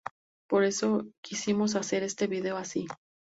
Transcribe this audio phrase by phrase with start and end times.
[0.49, 2.87] Por eso quisimos hacer este video así.